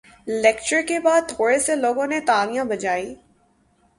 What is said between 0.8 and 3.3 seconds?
کے بات تھورے سے لوگوں نے تالیاں بجائی